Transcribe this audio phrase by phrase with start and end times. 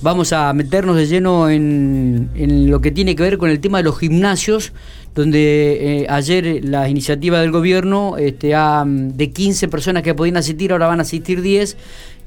[0.00, 2.30] vamos a meternos de lleno en,
[2.70, 4.72] lo que tiene que ver con el tema de los gimnasios,
[5.14, 10.86] donde eh, ayer la iniciativa del gobierno este, de 15 personas que podían asistir, ahora
[10.86, 11.76] van a asistir 10.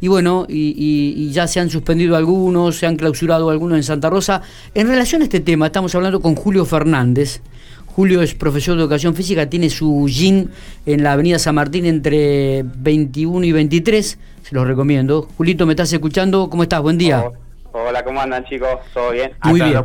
[0.02, 4.42] Y bueno, y, ya se han suspendido algunos, se han clausurado algunos en Santa Rosa.
[4.74, 7.42] En relación a este tema, estamos hablando con Julio Fernández.
[7.86, 10.48] Julio es profesor de educación física, tiene su gym
[10.86, 15.28] en la avenida San Martín entre 21 y 23, se los recomiendo.
[15.38, 16.50] Julito, ¿me estás escuchando?
[16.50, 16.82] ¿Cómo estás?
[16.82, 17.32] Buen día.
[17.72, 18.70] ¿Cómo andan chicos?
[18.94, 19.32] ¿Todo bien?
[19.44, 19.84] Muy bien.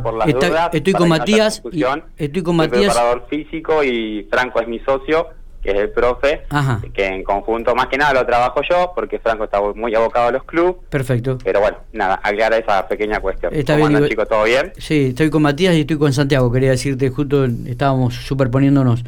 [0.73, 1.61] estoy con Matías.
[2.17, 2.93] estoy con Matías.
[2.93, 5.27] preparador físico y Franco es mi socio
[5.67, 6.43] que es el profe,
[6.93, 10.31] que en conjunto más que nada lo trabajo yo, porque Franco está muy abocado a
[10.31, 10.75] los clubes.
[10.89, 11.37] Perfecto.
[11.43, 13.53] Pero bueno, nada, aclara esa pequeña cuestión.
[13.53, 14.29] Está bien, chicos?
[14.29, 14.71] ¿Todo bien?
[14.77, 19.03] Sí, estoy con Matías y estoy con Santiago, quería decirte, justo estábamos superponiéndonos.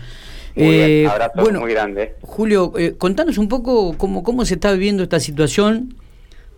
[0.56, 2.16] Muy eh, abrazo bueno, muy grande.
[2.22, 5.96] Julio, eh, contanos un poco cómo, cómo se está viviendo esta situación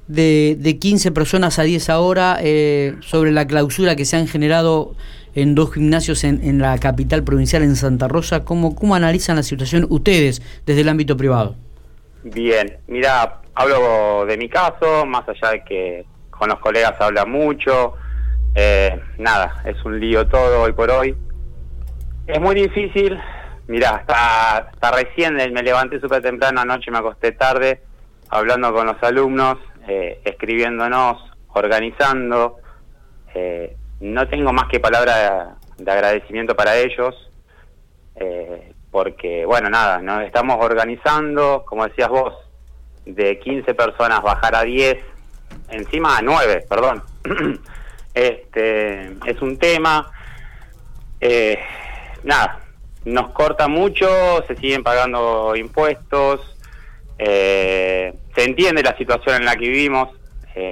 [0.08, 4.96] de, de 15 personas a 10 ahora eh, sobre la clausura que se han generado
[5.36, 8.44] en dos gimnasios en, en la capital provincial, en Santa Rosa.
[8.44, 11.56] ¿Cómo, ¿Cómo analizan la situación ustedes desde el ámbito privado?
[12.24, 17.94] Bien, mira, hablo de mi caso, más allá de que con los colegas habla mucho.
[18.54, 21.16] Eh, nada, es un lío todo hoy por hoy.
[22.28, 23.18] Es muy difícil.
[23.68, 27.82] Mira, hasta recién me levanté súper temprano anoche, me acosté tarde,
[28.30, 32.58] hablando con los alumnos, eh, escribiéndonos, organizando.
[33.34, 37.16] Eh, no tengo más que palabra de, agradecimiento para ellos,
[38.16, 42.34] eh, porque, bueno, nada, nos estamos organizando, como decías vos,
[43.06, 44.98] de 15 personas bajar a 10,
[45.70, 47.04] encima a 9, perdón.
[48.14, 50.12] este Es un tema,
[51.20, 51.60] eh,
[52.24, 52.60] nada,
[53.06, 54.08] nos corta mucho,
[54.48, 56.58] se siguen pagando impuestos,
[57.22, 60.10] eh, se entiende la situación en la que vivimos,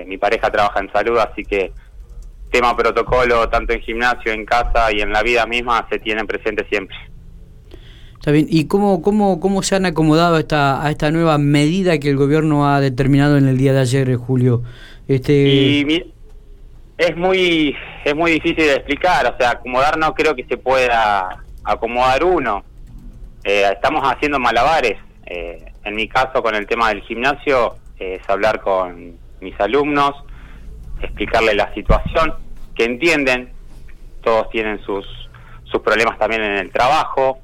[0.07, 1.71] mi pareja trabaja en salud, así que
[2.51, 6.65] tema protocolo, tanto en gimnasio, en casa y en la vida misma, se tienen presente
[6.69, 6.97] siempre.
[8.15, 8.47] Está bien.
[8.49, 12.17] ¿Y cómo, cómo, cómo se han acomodado a esta, a esta nueva medida que el
[12.17, 14.63] gobierno ha determinado en el día de ayer, Julio?
[15.07, 15.79] Este...
[16.97, 21.43] es muy es muy difícil de explicar, o sea, acomodar no creo que se pueda
[21.63, 22.63] acomodar uno.
[23.43, 24.97] Eh, estamos haciendo malabares.
[25.25, 30.15] Eh, en mi caso, con el tema del gimnasio, es hablar con mis alumnos,
[31.01, 32.33] explicarle la situación,
[32.75, 33.51] que entienden,
[34.23, 35.05] todos tienen sus,
[35.63, 37.39] sus problemas también en el trabajo,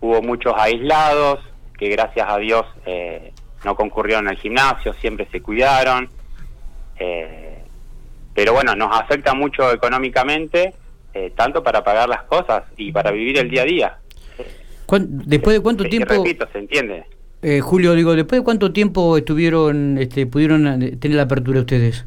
[0.00, 1.40] hubo muchos aislados
[1.78, 3.32] que gracias a Dios eh,
[3.64, 6.08] no concurrieron al gimnasio, siempre se cuidaron,
[6.98, 7.62] eh,
[8.34, 10.74] pero bueno, nos afecta mucho económicamente,
[11.12, 13.98] eh, tanto para pagar las cosas y para vivir el día a día.
[14.88, 16.14] ¿Después de cuánto tiempo?
[16.14, 17.06] Repito, se entiende.
[17.62, 22.06] Julio, digo, ¿después de cuánto tiempo estuvieron, este, pudieron tener la apertura ustedes?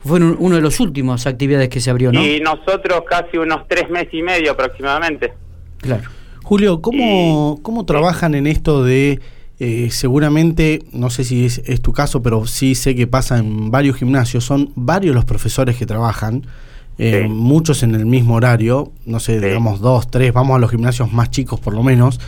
[0.00, 2.24] Fue una de las últimas actividades que se abrió, ¿no?
[2.24, 5.32] Y nosotros casi unos tres meses y medio aproximadamente.
[5.78, 6.08] Claro.
[6.44, 9.20] Julio, ¿cómo, cómo trabajan en esto de,
[9.60, 13.96] eh, seguramente, no sé si es, tu caso, pero sí sé que pasa en varios
[13.96, 16.46] gimnasios, son varios los profesores que trabajan,
[16.98, 21.12] eh, muchos en el mismo horario, no sé, digamos dos, tres, vamos a los gimnasios
[21.12, 22.18] más chicos por lo menos,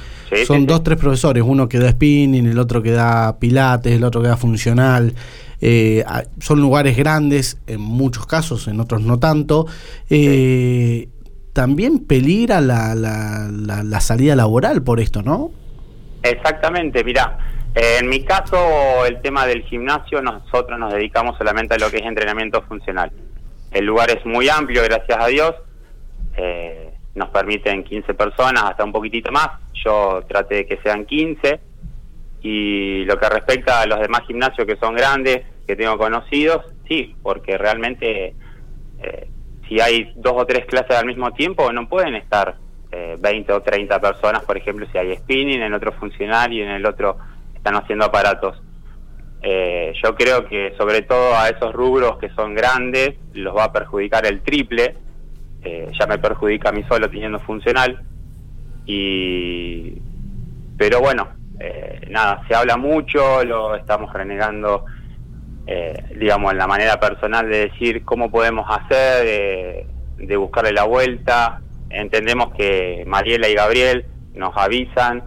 [0.46, 4.22] son dos, tres profesores, uno que da spinning, el otro que da pilates, el otro
[4.22, 5.14] que da funcional.
[5.60, 6.04] Eh,
[6.38, 9.66] son lugares grandes, en muchos casos, en otros no tanto.
[10.08, 11.08] Eh,
[11.52, 15.50] también peligra la, la, salida laboral por esto, ¿no?
[16.22, 17.38] Exactamente, mira,
[17.74, 22.06] en mi caso el tema del gimnasio, nosotros nos dedicamos solamente a lo que es
[22.06, 23.10] entrenamiento funcional.
[23.70, 25.54] El lugar es muy amplio, gracias a Dios.
[26.36, 29.48] Eh, nos permiten 15 personas, hasta un poquitito más.
[29.84, 31.60] Yo traté de que sean 15
[32.42, 37.14] y lo que respecta a los demás gimnasios que son grandes, que tengo conocidos, sí,
[37.22, 38.34] porque realmente
[39.02, 39.28] eh,
[39.68, 42.56] si hay dos o tres clases al mismo tiempo, no pueden estar
[42.90, 46.70] eh, 20 o 30 personas, por ejemplo, si hay spinning, en otro funcional y en
[46.70, 47.18] el otro
[47.54, 48.60] están haciendo aparatos.
[49.42, 53.72] Eh, yo creo que sobre todo a esos rubros que son grandes los va a
[53.72, 54.94] perjudicar el triple,
[55.62, 58.02] eh, ya me perjudica a mí solo teniendo funcional,
[58.84, 59.94] y
[60.76, 61.28] pero bueno,
[61.58, 64.84] eh, nada, se habla mucho, lo estamos renegando,
[65.66, 69.86] eh, digamos, en la manera personal de decir cómo podemos hacer,
[70.16, 71.60] de buscarle la vuelta.
[71.90, 75.22] Entendemos que Mariela y Gabriel nos avisan,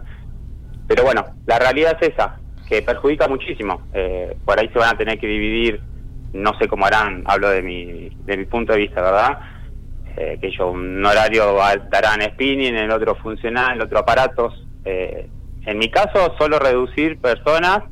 [0.88, 3.82] pero bueno, la realidad es esa, que perjudica muchísimo.
[3.92, 5.80] Eh, por ahí se van a tener que dividir,
[6.32, 9.38] no sé cómo harán, hablo de mi, de mi punto de vista, ¿verdad?
[10.14, 11.56] que ellos un horario
[11.90, 14.64] darán spinning, el otro funcional, el otro aparatos.
[14.84, 15.28] Eh,
[15.66, 17.84] en mi caso, solo reducir personas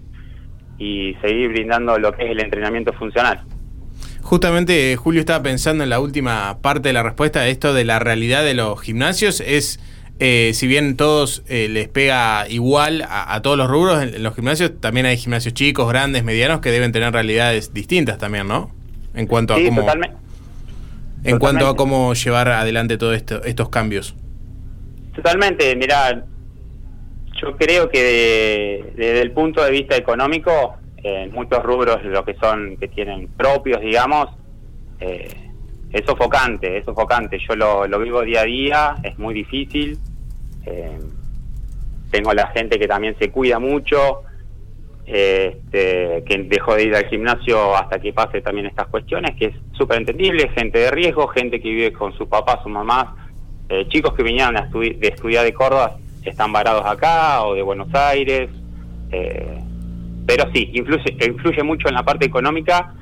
[0.79, 3.43] y seguir brindando lo que es el entrenamiento funcional.
[4.21, 8.45] Justamente Julio estaba pensando en la última parte de la respuesta, esto de la realidad
[8.45, 9.81] de los gimnasios es,
[10.19, 14.73] eh, si bien todos eh, les pega igual a, todos los rubros, en, los gimnasios
[14.81, 18.71] también hay gimnasios chicos, grandes, medianos, que deben tener realidades distintas también, ¿no?
[19.15, 19.87] En cuanto a cómo...
[21.25, 24.17] En cuanto a cómo llevar adelante todos esto, estos cambios.
[25.15, 26.25] Totalmente, mira,
[27.41, 32.77] yo creo que desde el punto de vista económico, en muchos rubros lo que son,
[32.77, 34.29] que tienen propios, digamos,
[35.01, 35.29] eh,
[35.93, 37.39] es sofocante, es sofocante.
[37.39, 39.99] Yo lo, lo, vivo día a día, es muy difícil.
[40.65, 40.99] Eh,
[42.11, 44.23] tengo la gente que también se cuida mucho,
[45.07, 49.55] este, que dejó de ir al gimnasio hasta que pase también estas cuestiones, que es
[49.73, 53.09] súper entendible, gente de riesgo, gente que vive con sus papás, sus mamás,
[53.69, 57.93] eh, chicos que vinieron a de estudiar de Córdoba están varados acá o de Buenos
[57.95, 58.51] Aires.
[59.11, 59.59] Eh,
[60.27, 62.95] pero sí, influye, influye mucho en la parte económica.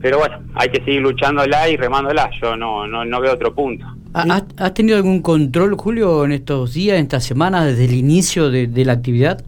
[0.00, 2.30] Pero bueno, hay que seguir luchándola y remándola.
[2.40, 3.86] Yo no, no, no veo otro punto.
[4.12, 8.84] ¿Has, tenido algún control, Julio, en estos días, en estas semanas, desde el inicio de,
[8.84, 9.44] la actividad?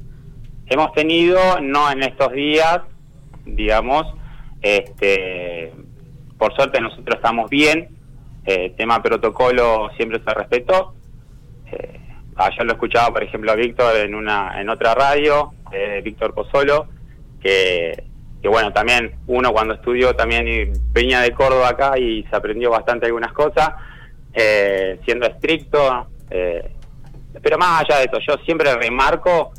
[0.66, 2.80] Hemos tenido, no en estos días,
[3.44, 4.06] digamos,
[4.60, 5.72] este,
[6.38, 7.88] por suerte nosotros estamos bien,
[8.44, 10.94] eh, tema protocolo siempre se respetó.
[11.70, 11.98] Eh,
[12.36, 16.86] ayer lo escuchaba, por ejemplo, a Víctor en una en otra radio, eh, Víctor Pozzolo,
[17.42, 18.04] que,
[18.42, 23.06] que bueno, también uno cuando estudió también venía de Córdoba acá y se aprendió bastante
[23.06, 23.70] algunas cosas,
[24.34, 26.08] eh, siendo estricto.
[26.28, 26.72] Eh,
[27.40, 29.52] pero más allá de eso, yo siempre remarco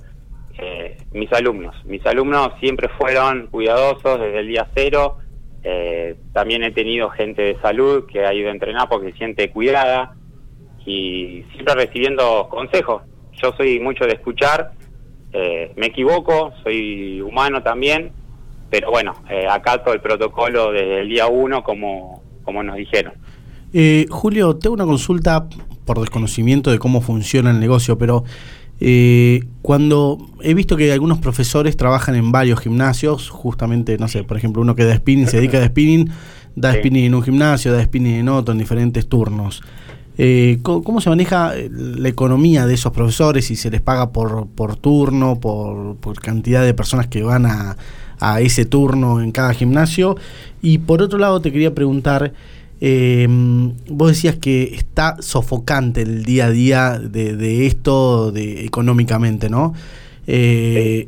[0.58, 1.76] eh, mis alumnos.
[1.86, 5.18] Mis alumnos siempre fueron cuidadosos desde el día cero.
[5.64, 9.50] Eh, también he tenido gente de salud que ha ido a entrenar porque se siente
[9.50, 10.14] cuidada
[10.86, 13.04] y siempre recibiendo consejos.
[13.42, 14.72] Yo soy mucho de escuchar,
[15.32, 18.12] eh, me equivoco, soy humano también,
[18.74, 23.14] pero bueno, eh, acato el protocolo desde el día uno como, como nos dijeron.
[23.72, 25.48] Eh, Julio, tengo una consulta
[25.86, 28.24] por desconocimiento de cómo funciona el negocio, pero
[28.80, 34.38] eh, cuando he visto que algunos profesores trabajan en varios gimnasios, justamente, no sé, por
[34.38, 36.10] ejemplo, uno que da spinning, se dedica a spinning,
[36.56, 39.62] da spinning en un gimnasio, da spinning en otro, en diferentes turnos.
[40.18, 43.46] Eh, ¿cómo, se maneja eh, la economía de esos profesores?
[43.46, 47.78] Si se les paga por, por turno, por, cantidad de personas que van a,
[48.20, 50.16] a, ese turno en cada gimnasio.
[50.62, 52.34] Y por otro lado te quería preguntar,
[52.86, 53.28] eh,
[53.90, 59.74] vos decías que está sofocante el día a día de, esto de, económicamente, ¿no?
[60.28, 61.08] Eh,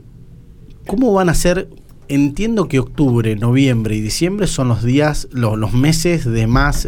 [0.87, 1.67] ¿Cómo van a ser?
[2.07, 6.87] Entiendo que octubre, noviembre y diciembre son los días, los meses de más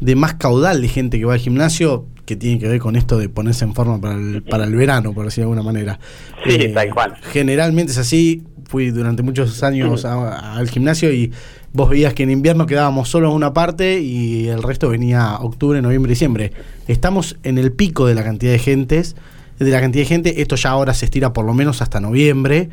[0.00, 3.18] de más caudal de gente que va al gimnasio, que tiene que ver con esto
[3.18, 5.98] de ponerse en forma para el, para el verano, por decir de alguna manera.
[6.44, 7.14] Sí, eh, tal cual.
[7.32, 8.42] Generalmente es así.
[8.64, 11.32] Fui durante muchos años al gimnasio y
[11.72, 15.80] vos veías que en invierno quedábamos solo en una parte y el resto venía octubre,
[15.80, 16.52] noviembre, diciembre.
[16.86, 19.16] Estamos en el pico de la cantidad de gentes,
[19.58, 20.42] de la cantidad de gente.
[20.42, 22.68] Esto ya ahora se estira por lo menos hasta noviembre.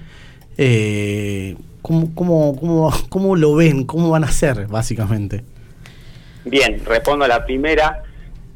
[0.57, 3.85] Eh, ¿cómo, cómo, cómo, ¿Cómo lo ven?
[3.85, 5.43] ¿Cómo van a ser, básicamente?
[6.45, 8.03] Bien, respondo a la primera.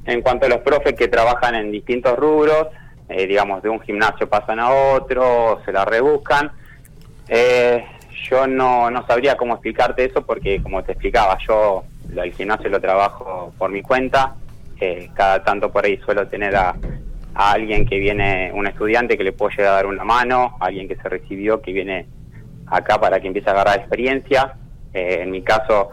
[0.05, 2.67] En cuanto a los profes que trabajan en distintos rubros,
[3.09, 6.51] eh, digamos, de un gimnasio pasan a otro, se la rebuscan.
[7.27, 7.83] Eh,
[8.29, 11.83] yo no, no sabría cómo explicarte eso porque, como te explicaba, yo
[12.15, 14.35] el gimnasio lo trabajo por mi cuenta.
[14.79, 16.75] Eh, cada tanto por ahí suelo tener a,
[17.33, 20.87] a, alguien que viene, un estudiante que le puedo llegar a dar una mano, alguien
[20.87, 22.07] que se recibió que viene
[22.67, 24.53] acá para que empiece a agarrar experiencia.
[24.93, 25.89] en mi caso,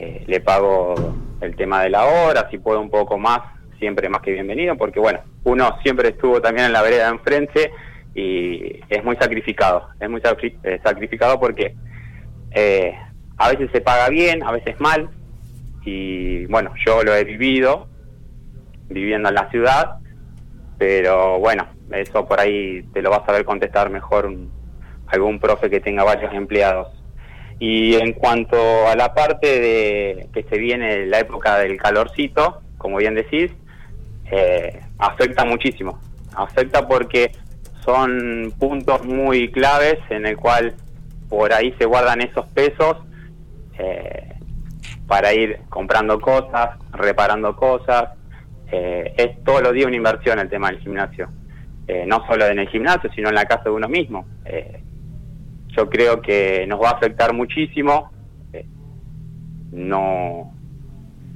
[0.00, 0.94] eh, le pago
[1.42, 3.40] el tema de la hora, si puedo un poco más,
[3.78, 7.70] siempre más que bienvenido, porque bueno, uno siempre estuvo también en la vereda de enfrente
[8.14, 10.22] y es muy sacrificado, es muy
[10.62, 11.74] eh, sacrificado porque
[12.52, 12.94] eh,
[13.36, 15.10] a veces se paga bien, a veces mal,
[15.84, 17.86] y bueno, yo lo he vivido
[18.88, 19.98] viviendo en la ciudad,
[20.78, 24.32] pero bueno, eso por ahí te lo vas a ver contestar mejor
[25.08, 26.99] algún profe que tenga varios empleados.
[27.60, 28.56] Y en cuanto
[28.88, 33.52] a la parte de que se viene la época del calorcito, como bien decís,
[34.30, 36.00] eh, afecta muchísimo.
[36.34, 37.32] Afecta porque
[37.84, 40.74] son puntos muy claves en el cual
[41.28, 42.96] por ahí se guardan esos pesos
[43.78, 44.36] eh,
[45.06, 48.08] para ir comprando cosas, reparando cosas.
[48.72, 51.28] Eh, es todos los días una inversión el tema del gimnasio.
[52.06, 54.24] no solo en el gimnasio, sino en la casa de uno mismo
[55.76, 58.10] yo creo que nos va a afectar muchísimo.
[58.52, 58.66] Eh,
[59.72, 60.52] no,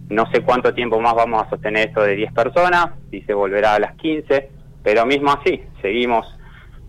[0.08, 3.74] no sé cuánto tiempo más vamos a sostener esto de 10 personas, si se volverá
[3.74, 4.50] a las 15,
[4.82, 6.26] pero mismo así, seguimos.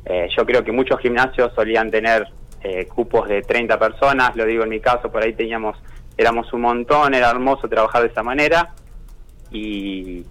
[0.05, 2.27] Eh, yo creo que muchos gimnasios solían tener
[2.61, 5.77] eh, cupos de 30 personas, lo digo en mi caso, por ahí teníamos,
[6.17, 8.73] éramos un montón, era hermoso trabajar de esa manera
[9.51, 10.25] y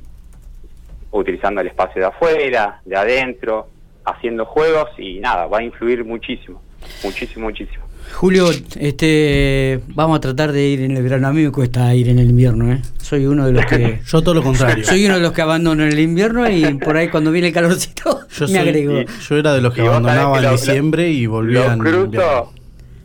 [1.11, 3.69] utilizando el espacio de afuera, de adentro,
[4.05, 6.61] haciendo juegos y nada, va a influir muchísimo,
[7.03, 7.85] muchísimo, muchísimo.
[8.13, 11.27] Julio, este, vamos a tratar de ir en el verano.
[11.29, 12.81] A mí me cuesta ir en el invierno, ¿eh?
[13.03, 14.01] Soy uno de los que...
[14.07, 14.85] Yo todo lo contrario.
[14.85, 17.55] Soy uno de los que abandono en el invierno y por ahí cuando viene el
[17.55, 19.01] calorcito Yo, me soy- agrego.
[19.29, 22.53] yo era de los que abandonaba que en diciembre y volvía Lo en cruzo, invierno.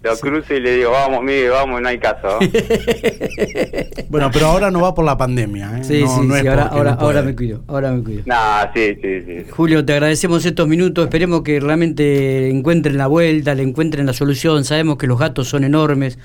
[0.10, 2.40] Lo cruzo y le digo, vamos, Miguel, vamos, no hay caso.
[4.10, 5.78] Bueno, pero ahora no va por la pandemia.
[5.80, 5.84] ¿eh?
[5.84, 7.08] Sí, no, sí, no es sí, ahora, ahora, no puede.
[7.18, 8.24] ahora me cuido, ahora me cuido.
[8.26, 9.46] Nah, sí, sí, sí.
[9.52, 14.66] Julio, te agradecemos estos minutos, esperemos que realmente encuentren la vuelta, le encuentren la solución,
[14.66, 16.18] sabemos que los gatos son enormes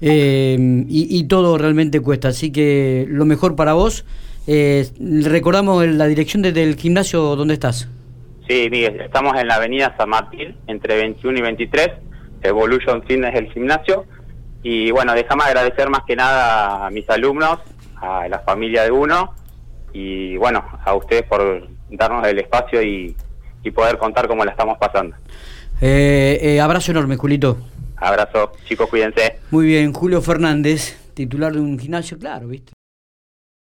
[0.00, 0.56] eh,
[0.88, 4.04] y, y todo realmente cuesta, así que lo mejor para vos,
[4.48, 4.88] eh,
[5.24, 7.88] recordamos la dirección de- del gimnasio donde estás.
[8.48, 11.88] Sí, Miguel, estamos en la avenida San Martín, entre 21 y 23.
[12.42, 14.06] Evolution Fitness es el gimnasio.
[14.62, 17.58] Y bueno, déjame agradecer más que nada a mis alumnos,
[17.96, 19.34] a la familia de uno
[19.92, 23.14] y bueno, a ustedes por darnos el espacio y,
[23.62, 25.16] y poder contar cómo la estamos pasando.
[25.80, 27.58] Eh, eh, abrazo enorme, Julito.
[27.96, 29.38] Abrazo, chicos, cuídense.
[29.50, 32.72] Muy bien, Julio Fernández, titular de un gimnasio, claro, ¿viste?